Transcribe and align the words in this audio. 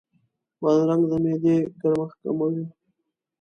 بادرنګ 0.61 1.03
د 1.11 1.13
معدې 1.23 1.55
ګرمښت 1.81 2.17
کموي. 2.23 2.63